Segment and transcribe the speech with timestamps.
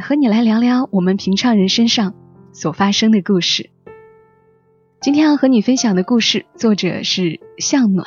[0.00, 2.14] 和你来聊聊我们平常人身上
[2.52, 3.70] 所发生的故事。
[5.00, 8.06] 今天要和你分享的故事，作者是向暖，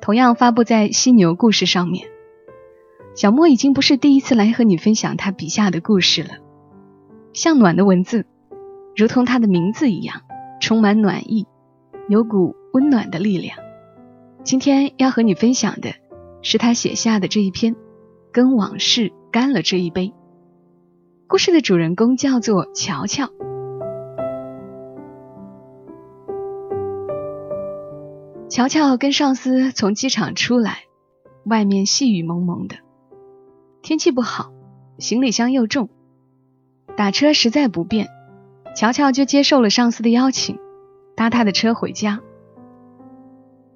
[0.00, 2.08] 同样发布在犀牛故事上面。
[3.14, 6.30] 小莫已经不是第一次来和你分享他笔下的故事了。
[7.32, 8.26] 向暖的文字，
[8.94, 10.22] 如同他的名字一样，
[10.60, 11.46] 充满暖意，
[12.08, 13.58] 有股温暖的力量。
[14.42, 15.94] 今天要和你分享的
[16.40, 17.74] 是他写下的这一篇
[18.32, 20.08] 《跟往事干了这一杯》。
[21.28, 23.28] 故事的主人公叫做乔乔。
[28.48, 30.84] 乔乔跟上司从机场出来，
[31.44, 32.76] 外面细雨蒙蒙的，
[33.82, 34.52] 天气不好，
[34.98, 35.88] 行李箱又重，
[36.96, 38.06] 打车实在不便，
[38.76, 40.60] 乔乔就接受了上司的邀请，
[41.16, 42.20] 搭他的车回家。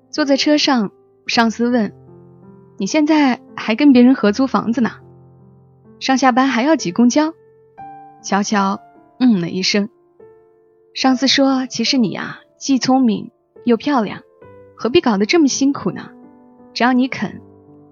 [0.08, 0.92] 坐在车上，
[1.26, 1.92] 上司问
[2.78, 4.90] ：“你现在还跟别人合租房子呢？
[5.98, 7.34] 上下班还要挤公交？”
[8.22, 8.80] 乔乔
[9.18, 9.88] 嗯了一声。
[10.94, 13.30] 上司说：“其实你啊，既聪明
[13.64, 14.22] 又漂亮，
[14.76, 16.10] 何必搞得这么辛苦呢？
[16.74, 17.40] 只要你肯，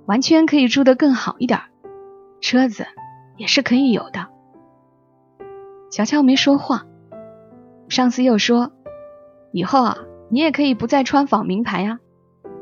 [0.06, 1.61] 完全可以住得更好一点，
[2.41, 2.87] 车子
[3.37, 4.29] 也是可以有的。”
[5.91, 6.87] 乔乔没说话。
[7.89, 8.73] 上司又说
[9.53, 9.99] ：“以后啊，
[10.31, 12.01] 你也可以不再穿仿名牌呀。”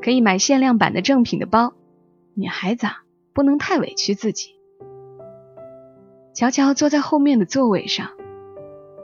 [0.02, 1.72] 可以买限量版的正品的包，
[2.34, 4.55] 女孩子啊不能太委屈自己。
[6.36, 8.10] 乔乔坐在后面的座位上，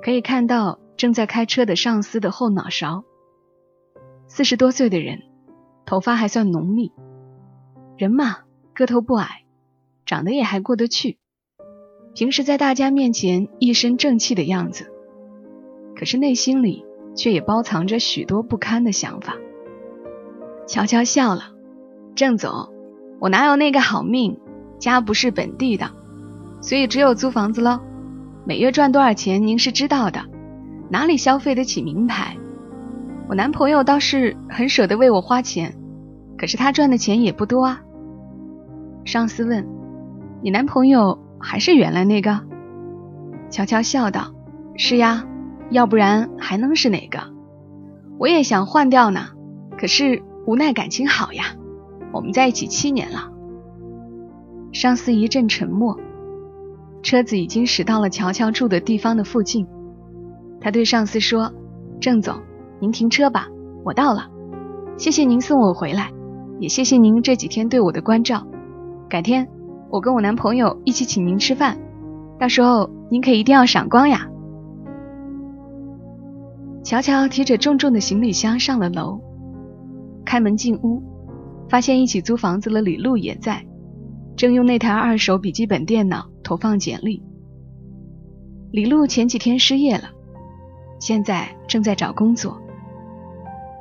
[0.03, 3.05] 可以看到正在开车的上司的后脑勺。
[4.27, 5.23] 四十多岁的人，
[5.87, 6.93] 头发还算浓密，
[7.97, 8.41] 人嘛
[8.75, 9.47] 个头不矮，
[10.05, 11.17] 长得也还过得去。
[12.15, 14.93] 平时在大家面前一身正气的样子，
[15.97, 16.85] 可是内心里
[17.17, 19.39] 却也包藏着许多不堪的想法。
[20.67, 21.55] 乔乔笑了，
[22.15, 22.69] 郑总，
[23.21, 24.39] 我哪有那个好命？
[24.79, 25.93] 家不是本地的，
[26.63, 27.79] 所以只有租房子喽。
[28.47, 30.25] 每月赚多少钱您是知道的，
[30.89, 32.39] 哪里消费得起名牌？
[33.29, 35.77] 我男朋友倒是很舍得为我花钱，
[36.39, 37.83] 可是他赚的钱也不多啊。
[39.05, 39.67] 上司问
[40.41, 42.41] ：“你男朋友还是原来那个？”
[43.51, 44.33] 乔乔笑道
[44.79, 45.27] ：“是呀，
[45.71, 47.21] 要不然还能是哪个？
[48.19, 49.27] 我也想换掉呢，
[49.77, 51.45] 可是……”无奈感情好呀，
[52.13, 53.31] 我们在一起七年了。
[54.73, 56.01] 上司一阵沉默，
[57.03, 59.67] 车子已经驶到了乔乔住的地方的附近。
[60.61, 61.53] 他对上司说
[62.01, 62.41] ：“郑总，
[62.81, 63.49] 您停车吧，
[63.85, 64.29] 我到了。
[64.97, 66.13] 谢谢您送我回来，
[66.61, 68.47] 也谢谢您这几天对我的关照。
[69.09, 69.49] 改天
[69.91, 71.77] 我跟我男朋友一起请您吃饭，
[72.39, 74.29] 到时候您可一定要赏光呀。”
[76.85, 79.21] 乔乔提着重重的行李箱上了楼。
[80.25, 81.03] 开门进屋，
[81.69, 83.65] 发现一起租房子的李璐也在，
[84.37, 87.23] 正用那台二手笔记本电脑投放简历。
[88.71, 90.11] 李璐前几天失业了，
[90.99, 92.61] 现在正在找工作。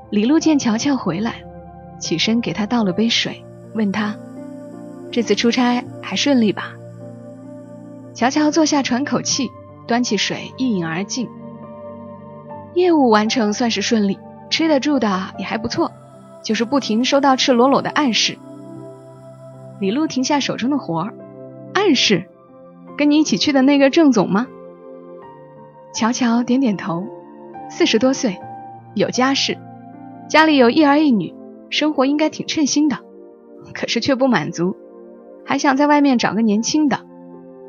[0.09, 1.43] 李璐见乔乔回来，
[1.99, 4.15] 起身给他倒了杯水，问他
[5.11, 6.73] ：“这次出差还顺利吧？”
[8.13, 9.49] 乔乔坐下喘口气，
[9.87, 11.29] 端起水一饮而尽。
[12.75, 14.17] 业务完成算是顺利，
[14.49, 15.91] 吃的住的也还不错。
[16.43, 18.39] 就是不停收到赤裸裸的暗示。
[19.79, 21.13] 李璐停下手中的活儿，
[21.75, 22.30] 暗示，
[23.01, 24.45] 跟你一起去的那个郑总吗？
[25.91, 27.07] 乔乔点点头，
[27.67, 28.37] 四十多岁，
[28.93, 29.57] 有家室，
[30.29, 31.33] 家里有一儿一女，
[31.71, 32.99] 生活应该挺称心的，
[33.73, 34.75] 可是却不满足，
[35.43, 36.99] 还想在外面找个年轻的。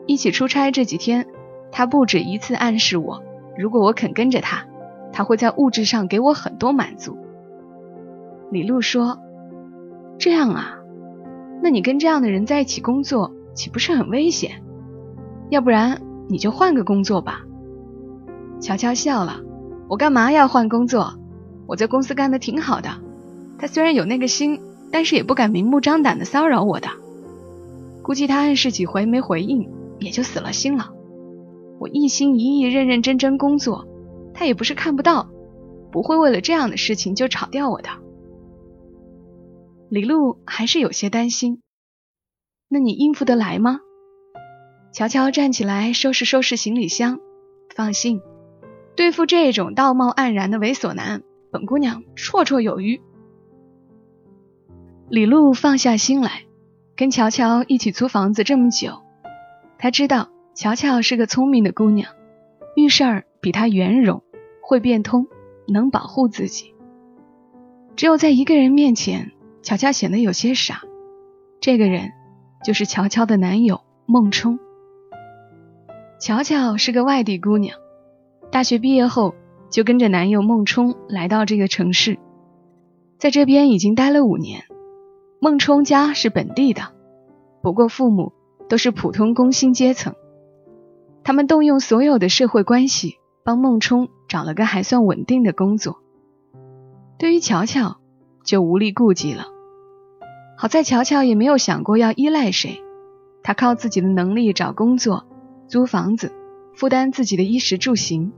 [0.04, 1.26] 一起出差这几天，
[1.70, 3.22] 他不止一次暗示我，
[3.56, 4.66] 如果我肯跟着他，
[5.14, 7.16] 他会在物质上给我很多满足。
[8.50, 9.18] 李璐说
[10.20, 10.74] ：“这样啊，
[11.62, 14.62] 那你跟这样的人在一起工作，岂不是很危险？
[15.52, 16.00] 要不然
[16.30, 17.42] 你就换个工作吧。”
[18.58, 19.42] 乔乔笑了
[19.86, 21.12] ：“我干嘛要换工作？
[21.66, 22.88] 我在公司干的挺好的。
[23.58, 26.88] 他虽然有那个心，但是也不敢明目张胆的骚扰我的。
[28.02, 29.68] 估计他暗示几回没回应，
[30.00, 30.90] 也就死了心了。
[31.78, 33.86] 我一心一意、认认真真工作，
[34.32, 35.28] 他也不是看不到，
[35.90, 37.90] 不会为了这样的事情就炒掉我的。”
[39.90, 41.60] 李璐还是有些担心，
[42.70, 43.80] 那你应付得来吗？
[44.92, 47.18] 乔乔站起来收拾收拾行李箱，
[47.74, 48.20] 放心，
[48.94, 53.00] 对付这种道貌岸然的猥琐男，本姑娘绰绰有余。
[55.08, 56.42] 李璐放下心来，
[56.94, 59.00] 跟乔乔一起租房子这么久，
[59.78, 62.12] 她知道乔乔是个聪明的姑娘，
[62.76, 64.22] 遇事儿比她圆融，
[64.60, 65.26] 会变通，
[65.66, 66.74] 能保护自己。
[67.96, 70.82] 只有在一个人面前，乔乔显得有些傻。
[71.60, 72.12] 这个人
[72.62, 74.58] 就是乔乔的男友孟冲。
[76.22, 77.76] 乔乔是个外地姑娘，
[78.52, 79.34] 大学毕业后
[79.70, 82.16] 就跟着男友孟冲来到这个城市，
[83.18, 84.62] 在这边已经待了五年。
[85.40, 86.92] 孟冲家是本地的，
[87.60, 88.32] 不过父母
[88.68, 90.14] 都是普通工薪阶层，
[91.24, 95.98] 他们动用所有的社会关系帮孟冲找了个还算稳定的工作。
[97.18, 97.96] 对于乔乔，
[98.44, 99.46] 就无力顾及了。
[100.56, 102.80] 好在乔乔也没有想过要依赖谁，
[103.42, 105.26] 她靠自己的能力找工作。
[105.72, 106.32] 租房子，
[106.74, 108.34] 负担自己的衣食住行。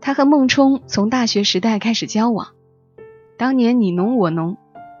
[0.00, 2.54] 他和孟冲从大学时代开始交往，
[3.36, 4.56] 当年你侬我侬，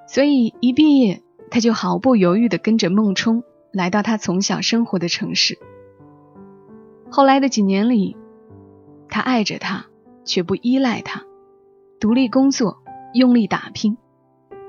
[0.06, 5.58] 所以一毕业他就毫不犹豫地跟着孟冲来到他从小生活的城市。
[7.10, 8.18] 后来的几年里，
[9.08, 9.86] 他爱着他，
[10.26, 11.22] 却不依赖他，
[11.98, 12.82] 独立工作，
[13.14, 13.96] 用力打拼，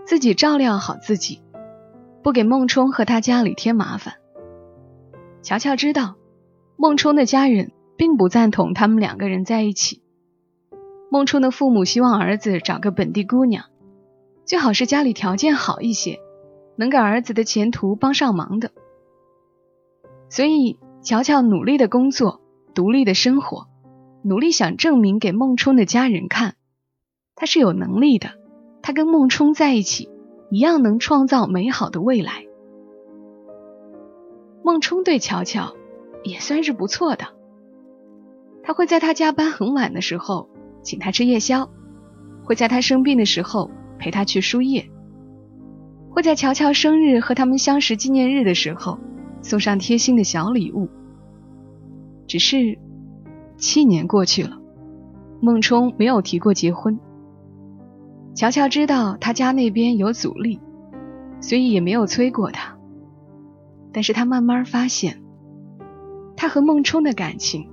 [0.06, 1.42] 自己照料好自己，
[2.24, 4.14] 不给孟冲和他家里添麻烦。
[5.46, 6.16] 乔乔知道，
[6.76, 10.02] 孟冲的家人并不赞同他们两个人在一起。
[11.12, 13.66] 孟冲的父母希望儿子找个本地姑娘，
[14.44, 16.20] 最好是家里条件好一些，
[16.78, 18.72] 能给儿子的前途帮上忙的。
[20.30, 22.42] 所以，乔乔努力的工作，
[22.74, 23.68] 独立的生活，
[24.24, 26.56] 努力想证明给孟冲的家人看，
[27.36, 28.32] 他是有能力的，
[28.82, 30.10] 他跟孟冲在一起，
[30.50, 32.45] 一样能创造美好的未来。
[34.66, 35.76] 孟冲对乔乔
[36.24, 37.28] 也算是不错的，
[38.64, 40.50] 他会在他加班很晚的时候
[40.82, 41.70] 请他吃夜宵，
[42.44, 43.70] 会在他生病的时候
[44.00, 44.90] 陪他去输液，
[46.10, 48.98] 会在乔乔生日和他们相识纪念日的时候
[49.44, 50.90] 送上贴心的小礼物。
[52.26, 52.80] 只是
[53.58, 54.58] 七年过去了，
[55.44, 57.00] 孟冲没有提过结婚。
[58.34, 60.60] 乔乔知道他家那边有阻力，
[61.40, 62.75] 所以也没有催过他。
[63.96, 65.22] 但是他慢慢发现，
[66.36, 67.70] 他和孟冲的感情，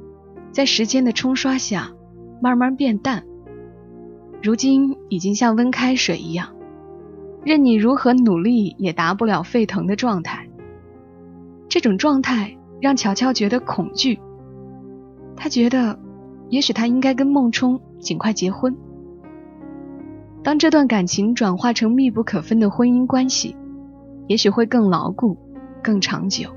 [0.52, 1.90] 在时间的冲刷下，
[2.40, 3.24] 慢慢变淡。
[4.40, 6.54] 如今已经像温开水一样，
[7.44, 10.48] 任你如何努力也达不了沸腾的状态。
[11.68, 14.20] 这种状态让乔乔觉得恐惧。
[15.34, 15.98] 他觉得，
[16.50, 18.76] 也许他应该跟孟冲尽快结婚。
[20.44, 23.56] 当这段感情转化成密不可分的婚姻关系，
[24.28, 25.36] 也许会更牢固。
[25.82, 26.50] 更长久。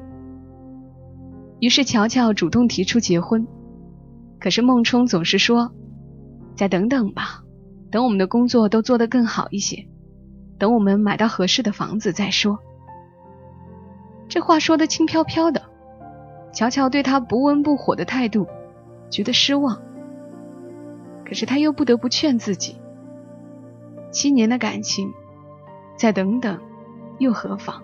[1.60, 3.48] 于是乔乔主动提出结婚，
[4.40, 5.74] 可是孟冲总是说
[6.56, 7.44] ：“再等等吧，
[7.90, 9.88] 等我们的工作都做得更好一些，
[10.60, 12.60] 等我们买到合适的房子再说。”
[14.28, 15.62] 这话说的轻飘飘的，
[16.54, 18.48] 乔乔对他不温不火的态度
[19.10, 19.82] 觉得失望。
[21.26, 22.76] 可是他又不得不劝自己：
[24.12, 25.12] 七年的感情，
[25.98, 26.60] 再等等
[27.18, 27.82] 又何妨？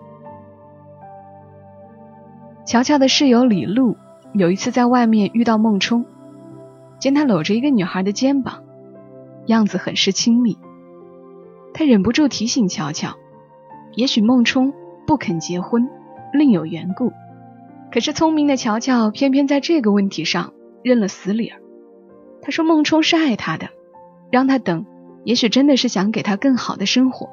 [2.72, 3.98] 乔乔的室友李璐
[4.32, 6.06] 有一次在外面遇到孟冲，
[7.00, 8.64] 见他搂着一个女孩的肩膀，
[9.46, 10.58] 样子很是亲密。
[11.74, 13.18] 他忍不住提醒乔乔，
[13.94, 14.72] 也许孟冲
[15.06, 15.90] 不肯结婚，
[16.32, 17.12] 另有缘故。
[17.92, 21.60] 可是聪明的乔乔偏偏在这个问题上认了死理儿。
[22.42, 23.68] 他说孟冲是爱他的，
[24.32, 24.86] 让他等，
[25.26, 27.32] 也许真的是想给他更好的生活。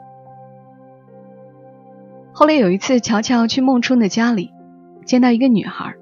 [2.33, 4.51] 后来有一次，乔乔去孟冲的家里。
[5.09, 5.95] 见到一个女孩，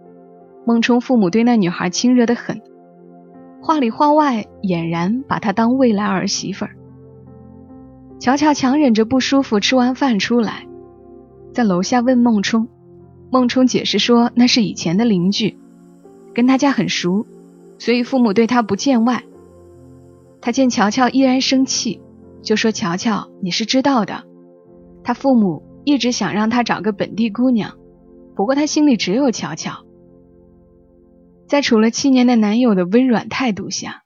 [0.67, 2.61] 孟冲父母对那女孩亲热的很，
[3.63, 6.73] 话里话外俨然把她当未来儿媳妇儿。
[8.19, 10.67] 乔乔强忍着不舒服，吃完饭出来，
[11.55, 12.67] 在楼下问孟冲，
[13.31, 15.57] 孟冲解释说那是以前的邻居，
[16.35, 17.27] 跟他家很熟，
[17.79, 19.23] 所以父母对他不见外。
[20.41, 22.01] 他见乔乔依然生气，
[22.43, 24.25] 就说：“乔乔，你是知道的，
[25.05, 27.75] 他父母一直想让他找个本地姑娘。”
[28.37, 29.87] 不过他心里只有乔乔，
[31.49, 34.03] 在处了七年的男友的温软态度下，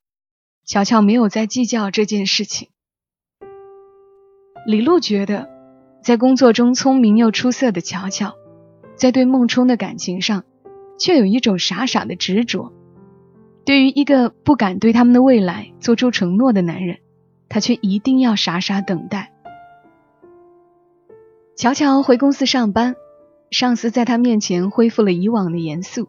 [0.64, 2.68] 乔乔没有再计较这件事情。
[4.64, 5.48] 李璐觉得，
[6.04, 8.36] 在工作中聪明又出色的乔乔，
[8.94, 10.44] 在对孟冲的感情上，
[10.96, 12.72] 却有一种傻傻的执着。
[13.64, 16.98] 对于一个不敢对他们的未来做出承诺的男人，
[17.48, 19.32] 他却一定要傻傻等待。
[21.56, 22.94] 乔乔回公司上班。
[23.50, 26.08] 上司在他面前恢复了以往的严肃。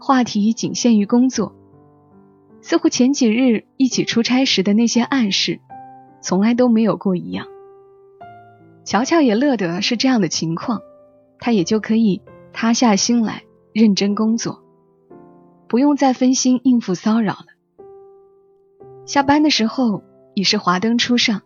[0.00, 1.54] 话题仅限于工作，
[2.60, 5.60] 似乎前几日一起出差时的那些暗示，
[6.22, 7.46] 从来都没有过一样。
[8.84, 10.80] 乔乔也乐得是这样的情况，
[11.40, 13.42] 他也就可以塌下心来
[13.72, 14.62] 认真工作，
[15.68, 17.46] 不用再分心应付骚扰了。
[19.04, 20.04] 下班的时候
[20.34, 21.42] 已是华灯初上，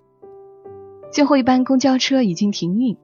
[1.11, 2.96] 最后一班公交车已经停运，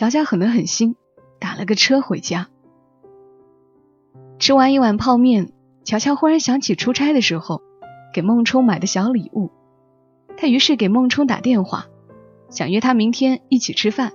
[0.00, 0.96] 乔乔狠得很心，
[1.38, 2.48] 打了个车回家。
[4.38, 5.52] 吃完一碗泡面，
[5.84, 7.60] 乔乔忽然想起出差的时候
[8.14, 9.50] 给孟冲买的小礼物，
[10.38, 11.84] 他于是给孟冲打电话，
[12.48, 14.14] 想约他明天一起吃饭，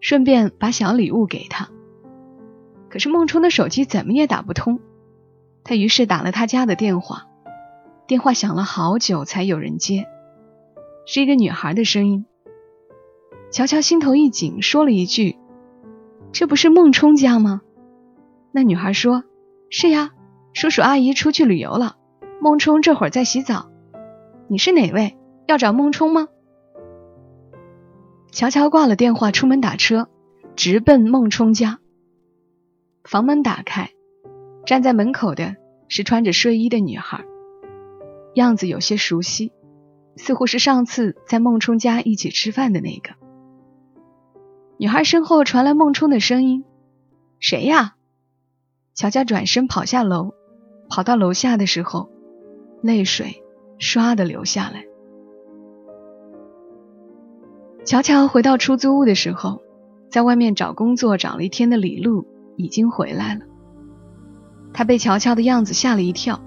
[0.00, 1.68] 顺便把小礼物给他。
[2.88, 4.80] 可是孟冲的手机怎么也打不通，
[5.62, 7.28] 他于是打了他家的电话，
[8.08, 10.04] 电话响了好久才有人接，
[11.06, 12.26] 是一个女孩的声音。
[13.52, 15.36] 乔乔心头一紧，说了一句
[16.32, 17.60] ：“这不是孟冲家吗？”
[18.50, 19.24] 那女孩说。
[19.74, 20.10] 是呀，
[20.52, 21.96] 叔叔阿姨出去旅游了，
[22.42, 23.70] 孟冲这会儿在洗澡。
[24.46, 25.16] 你是哪位？
[25.46, 26.28] 要找孟冲吗？
[28.32, 30.08] 乔乔挂了电话，出门打车，
[30.56, 31.78] 直奔孟冲家。
[33.04, 33.92] 房门打开，
[34.66, 35.56] 站在门口的
[35.88, 37.24] 是穿着睡衣的女孩，
[38.34, 39.52] 样子有些熟悉，
[40.16, 43.21] 似乎是上次在孟冲家一起吃饭的那个。
[44.82, 46.64] 女孩身后传来孟冲的声音
[47.38, 47.94] ：“谁呀？”
[48.94, 50.34] 乔乔转身跑下楼，
[50.88, 52.10] 跑到楼下的时候，
[52.82, 53.44] 泪水
[53.78, 54.84] 唰的流下来。
[57.84, 59.62] 乔乔回到出租屋的时候，
[60.10, 63.42] 在外面找工作找了一天的李璐已经回来了。
[64.74, 66.42] 他被乔乔的样子吓了一跳，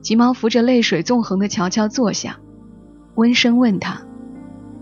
[0.00, 2.40] 急忙扶着泪水纵横的乔乔坐下，
[3.16, 4.00] 温声问他：“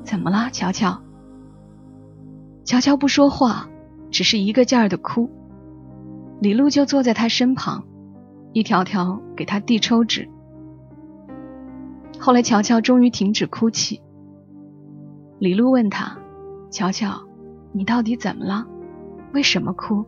[0.07, 1.03] 怎么了，乔乔？”
[2.69, 3.67] 乔乔不说话，
[4.11, 5.31] 只是一个劲儿的哭。
[6.39, 7.83] 李璐就坐在他身旁，
[8.53, 10.29] 一条条给他递抽纸。
[12.21, 14.03] 后来，乔乔终于停止哭泣。
[15.39, 16.19] 李璐问他
[16.71, 17.19] ：“乔乔，
[17.73, 18.67] 你到底怎么了？
[19.33, 20.05] 为什么哭？”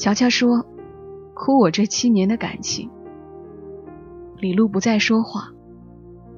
[0.00, 0.64] 乔乔说
[1.36, 2.90] ：“哭我这七年的感情。”
[4.40, 5.50] 李璐不再说话，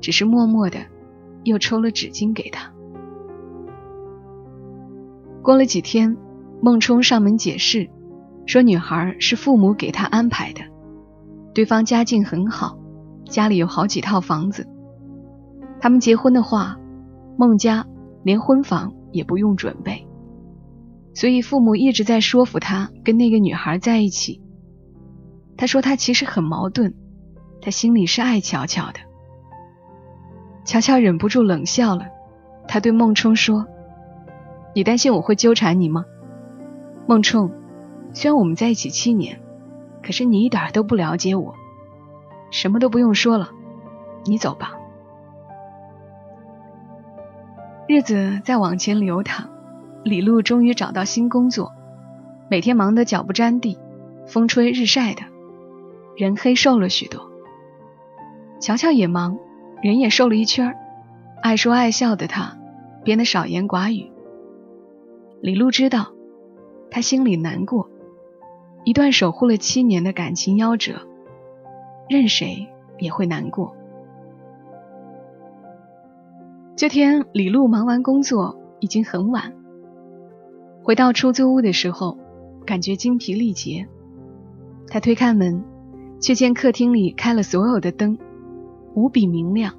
[0.00, 0.80] 只是默默的
[1.44, 2.72] 又抽了纸巾给他。
[5.46, 6.16] 过了几天，
[6.60, 7.88] 孟冲上门解释。
[8.46, 10.62] 说女孩是父母给他安排的，
[11.54, 12.76] 对方家境很好，
[13.26, 14.66] 家里有好几套房子。
[15.78, 16.76] 他们结婚的话，
[17.38, 17.86] 孟家
[18.24, 20.04] 连婚房也不用准备，
[21.14, 24.42] 所以父母一直在说服他跟那个女孩在一起。
[25.56, 26.92] 他说他其实很矛盾，
[27.60, 28.98] 他心里是爱乔乔的。
[30.64, 32.06] 乔乔忍不住冷笑了，
[32.66, 33.64] 他对孟冲说
[34.76, 36.04] ：“你担心我会纠缠你吗？”
[37.08, 37.50] 孟冲。
[38.12, 39.40] 虽然我们在一起七年，
[40.02, 41.54] 可是你一点都不了解我。
[42.50, 43.48] 什么都不用说了，
[44.26, 44.74] 你走吧。
[47.88, 49.48] 日子在往前流淌，
[50.02, 51.72] 李璐终于找到新工作，
[52.50, 53.78] 每天忙得脚不沾地，
[54.26, 55.22] 风吹日晒的，
[56.18, 57.30] 人黑瘦了许多。
[58.60, 59.38] 乔乔也忙，
[59.82, 60.74] 人也瘦了一圈
[61.42, 62.58] 爱说爱笑的他
[63.04, 64.10] 变得少言寡语。
[65.40, 66.12] 李璐知道，
[66.90, 67.90] 他心里难过。
[68.84, 71.06] 一段守护了七年的感情夭折，
[72.08, 73.74] 任谁也会难过。
[76.76, 79.52] 这天，李璐忙完工作已经很晚，
[80.82, 82.16] 回到出租屋的时候，
[82.64, 83.88] 感觉精疲力竭。
[84.88, 85.64] 他推开门，
[86.20, 88.18] 却见客厅里开了所有的灯，
[88.94, 89.74] 无比明亮。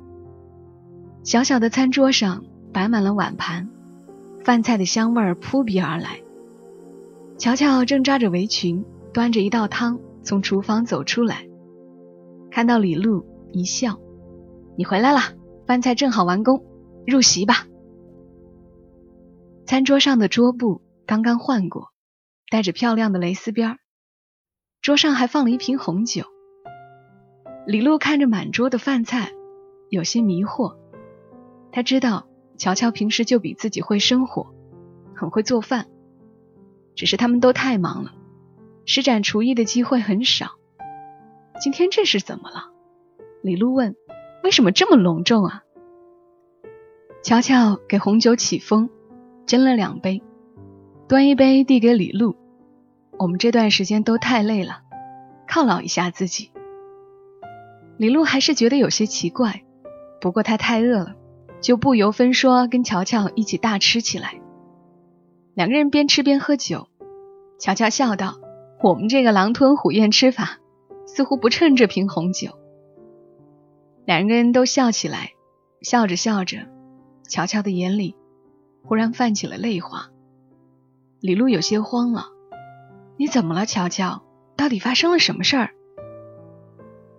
[1.24, 3.70] 小小的餐桌上摆满了碗盘，
[4.48, 6.22] 饭菜的香味儿扑鼻而来。
[7.38, 8.86] 乔乔正扎着围裙。
[9.14, 11.48] 端着一道汤从厨房走出来，
[12.52, 14.00] 看到李璐一笑
[14.78, 15.20] ：“你回来了，
[15.66, 16.64] 饭菜正好完工，
[17.08, 17.66] 入席吧。”
[19.66, 21.88] 餐桌上的桌布刚刚换过，
[22.52, 23.78] 带着漂亮的蕾丝边儿
[24.84, 26.26] 桌上还放了一瓶红酒。
[27.66, 29.32] 李璐看着满桌的饭菜，
[29.90, 30.76] 有些迷惑。
[31.72, 32.27] 他知道
[32.58, 34.54] 乔乔平时就比自己会生活，
[35.16, 35.88] 很会做饭，
[36.96, 38.14] 只是他们都太忙了。
[38.86, 40.52] 施展厨艺的机会很少，
[41.62, 42.72] 今天这是怎么了？
[43.44, 43.96] 李璐问
[44.44, 45.64] ：“为什么这么隆重啊？”
[47.22, 48.90] 乔乔给红酒起封，
[49.46, 50.24] 斟了两杯，
[51.08, 52.38] 端一杯递给李璐
[53.20, 54.82] ：“我们这段时间都太累了，
[55.48, 56.52] 犒劳一下自己。”
[57.98, 59.64] 李璐还是觉得有些奇怪，
[60.22, 61.16] 不过她太饿了，
[61.62, 64.40] 就不由分说跟乔乔一起大吃起来。
[65.54, 66.88] 两个人边吃边喝酒，
[67.60, 68.40] 乔乔笑道。
[68.84, 70.60] 我们这个狼吞虎咽吃法，
[71.08, 72.52] 似乎不衬这瓶红酒。
[74.06, 75.32] 两个人都笑起来，
[75.82, 76.60] 笑着笑着，
[77.28, 78.16] 乔乔的眼里
[78.84, 80.12] 忽然泛起了泪花。
[81.20, 82.28] 李璐有些慌了
[83.18, 84.22] ：“你怎么了，乔乔？
[84.56, 85.72] 到底发生了什么事儿？”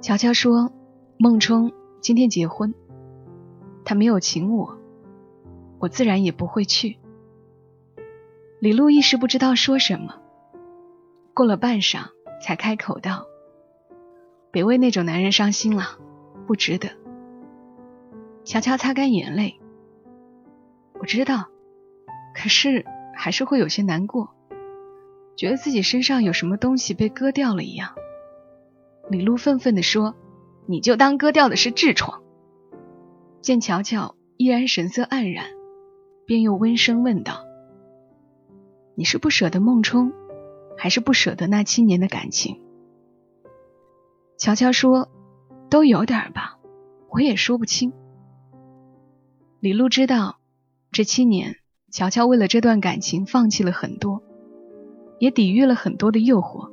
[0.01, 0.71] 乔乔说
[1.19, 2.73] ：“孟冲今天结婚，
[3.89, 4.77] 他没有请我，
[5.79, 6.99] 我自然也不会去。”
[8.61, 10.21] 李璐一时不知道说什么，
[11.33, 12.09] 过了半晌
[12.43, 13.27] 才开口道
[14.53, 15.99] ：“别为那种男人伤心了，
[16.47, 16.91] 不值得。”
[18.45, 19.59] 悄悄擦干眼泪
[21.01, 21.47] ：“我知道，
[22.35, 24.35] 可是还是会有些难过，
[25.35, 27.95] 觉得自己身上有什么东西被割掉了一样。”
[29.09, 30.15] 李璐愤愤地说
[30.69, 32.23] ：“你就当割掉的是痔疮。”
[33.41, 35.47] 见乔乔依然神色黯然，
[36.27, 37.45] 便又温声问道。
[38.95, 40.13] 你是不舍得孟冲，
[40.77, 42.61] 还是不舍得那七年的感情？
[44.37, 45.09] 乔乔说
[45.71, 46.59] ：“都有点吧，
[47.11, 47.93] 我也说不清。”
[49.61, 50.39] 李璐知道，
[50.91, 51.57] 这七年，
[51.91, 54.23] 乔乔为了这段感情放弃了很多，
[55.19, 56.71] 也抵御了很多的诱惑。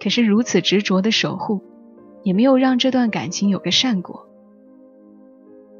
[0.00, 1.62] 可是如此执着的守护，
[2.22, 4.23] 也没有让这段感情有个善果。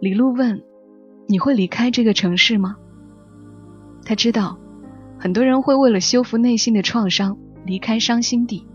[0.00, 0.62] 李璐问
[1.28, 2.76] ：“你会离开这个城市吗？”
[4.04, 4.58] 他知道。
[5.16, 8.66] 很多人会为了修复内心的创伤离开伤心地。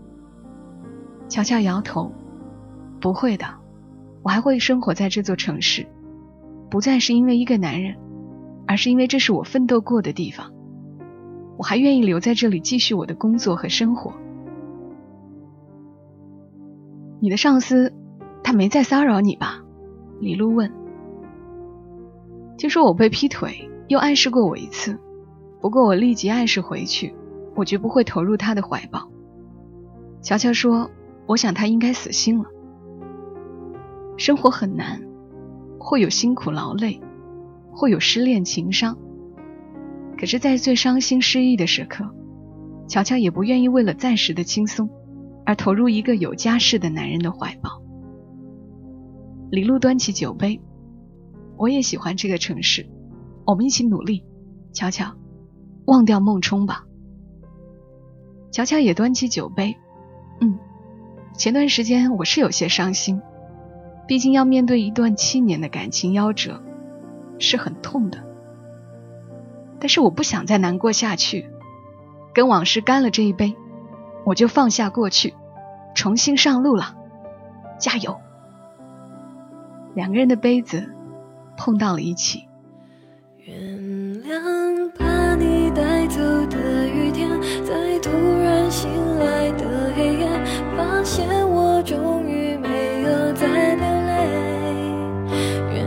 [1.28, 2.12] 乔乔摇头，
[2.98, 3.46] 不会的，
[4.22, 5.86] 我还会生活在这座城市，
[6.68, 7.94] 不再是因为一个男人，
[8.66, 10.50] 而是因为这是我奋斗过的地方。
[11.56, 14.12] 我还愿意留在这里继续我的工作和生活。
[17.20, 17.92] 你的上司，
[18.42, 19.62] 他没再骚扰你吧？
[20.20, 20.79] 李璐问。
[22.60, 24.98] 听说我被劈腿，又暗示过我一次。
[25.62, 27.14] 不过我立即暗示回去，
[27.56, 29.10] 我绝不会投入他的怀抱。
[30.20, 30.90] 乔乔说
[31.24, 32.44] ：“我想他应该死心了。
[34.18, 35.00] 生活很难，
[35.78, 37.00] 会有辛苦劳累，
[37.72, 38.98] 会有失恋情伤。
[40.18, 42.04] 可是，在最伤心失意的时刻，
[42.88, 44.90] 乔乔也不愿意为了暂时的轻松，
[45.46, 47.80] 而投入一个有家室的男人的怀抱。”
[49.50, 50.60] 李璐端起酒杯
[51.60, 52.88] ：“我也喜欢这个城市，
[53.44, 54.24] 我们一起努力，
[54.72, 55.14] 乔乔。”
[55.84, 56.84] 忘掉孟冲吧。
[58.50, 59.76] 乔乔也端起酒杯，
[60.40, 60.58] 嗯，
[61.36, 63.20] 前段时间我是有些伤心，
[64.06, 66.62] 毕竟要面对一段七年的感情夭折，
[67.38, 68.24] 是很痛的。
[69.80, 71.50] 但是我不想再难过下去，
[72.32, 73.56] 跟往事干了这一杯，
[74.24, 75.34] 我就放下过去，
[75.94, 76.96] 重新上路了。
[77.78, 78.16] 加油！
[79.94, 80.94] 两个人的杯子
[81.60, 82.48] 碰到了一起。
[83.44, 83.54] 原
[84.24, 85.60] 谅把你。
[85.72, 87.30] 带走的雨天，
[87.64, 88.10] 在突
[88.42, 90.28] 然醒来的黑夜，
[90.76, 93.46] 发现我终于没有再
[93.76, 94.12] 流泪。
[95.72, 95.86] 原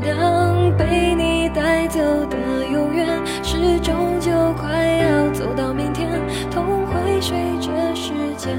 [0.00, 2.36] 谅被你带走的
[2.72, 3.08] 永远，
[3.42, 6.08] 是终究快要走到明天，
[6.50, 8.56] 痛会随着时间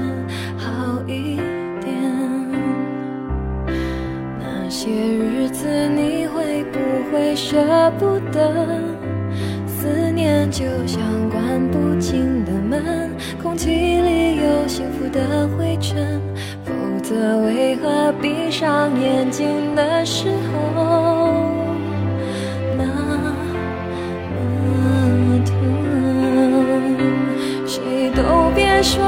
[7.38, 7.56] 舍
[8.00, 8.66] 不得？
[9.66, 16.20] 思念就像关不紧的门，空气里有幸福的灰尘，
[16.64, 19.46] 否则为何闭上眼睛
[19.76, 21.38] 的时候
[22.76, 22.84] 那
[24.34, 24.36] 么
[25.46, 25.54] 疼？
[27.64, 29.00] 谁都别说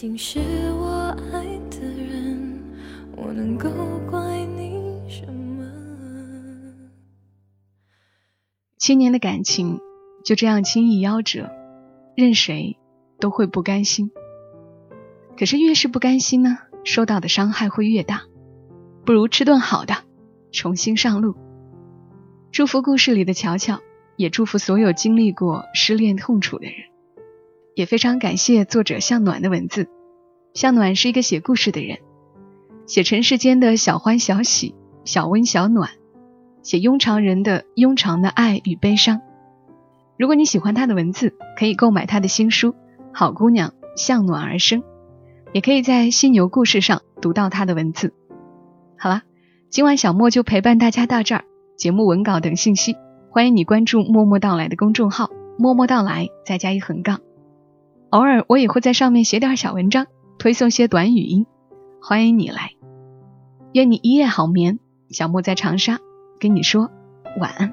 [0.00, 0.40] 竟是
[0.72, 2.58] 我爱的人，
[3.18, 3.68] 我能够
[4.10, 5.62] 怪你什么？
[8.78, 9.78] 七年的感情
[10.24, 11.50] 就这样轻易夭折，
[12.16, 12.78] 任谁
[13.18, 14.10] 都会不甘心。
[15.36, 18.22] 可是越是不甘心呢，受到的伤害会越大，
[19.04, 19.94] 不如吃顿好的。
[20.50, 21.36] 重新上路，
[22.52, 23.80] 祝福故事里的乔乔，
[24.16, 26.89] 也祝福所有经历过失恋痛楚的人。
[27.74, 29.88] 也非常感谢作者向暖的文字。
[30.54, 31.98] 向暖是一个写故事的人，
[32.86, 35.90] 写尘世间的小欢小喜、小温小暖，
[36.62, 39.20] 写庸常人的庸常的爱与悲伤。
[40.18, 42.72] 如果你喜欢他的文字，可以购买他的新书
[43.12, 44.82] 《好姑娘向暖而生》，
[45.52, 48.12] 也可以在犀牛故事上读到他的文字。
[48.98, 49.22] 好了。
[49.70, 51.44] 今晚小莫就陪伴大家到这儿。
[51.76, 52.96] 节目文稿等信息，
[53.30, 57.20] 欢迎你关注“默默到来”的公众号，“默默到来”再加一横杠。
[58.10, 61.46] 偶尔我也会在上面写点小文章，推送些短语音，
[62.02, 62.72] 欢迎你来。
[63.72, 64.80] 愿你一夜好眠。
[65.10, 65.98] 小莫在长沙
[66.38, 66.90] 跟你说
[67.38, 67.72] 晚安。